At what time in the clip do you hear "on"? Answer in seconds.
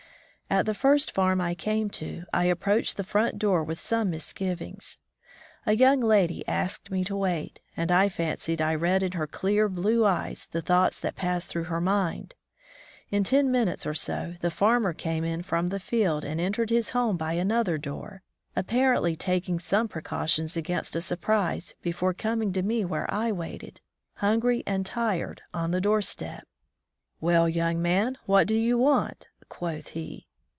25.53-25.71